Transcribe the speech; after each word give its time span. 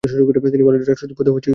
তিনি 0.53 0.63
বার্লিনে 0.65 0.87
রাষ্ট্রদূত 0.89 1.17
পদেও 1.19 1.31
উন্নীত 1.33 1.37
হন। 1.45 1.49